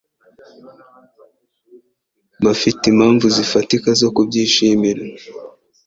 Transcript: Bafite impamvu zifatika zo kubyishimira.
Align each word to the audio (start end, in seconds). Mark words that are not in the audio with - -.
Bafite 2.43 2.83
impamvu 2.87 3.25
zifatika 3.35 3.89
zo 4.01 4.09
kubyishimira. 4.15 5.01